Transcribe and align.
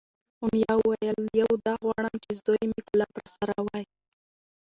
امیه 0.43 0.73
وویل: 0.79 1.19
یو 1.41 1.51
دا 1.65 1.73
غواړم 1.83 2.15
چې 2.23 2.31
زوی 2.43 2.61
مې 2.69 2.79
کلاب 2.87 3.11
راسره 3.19 3.55
وی، 3.65 3.83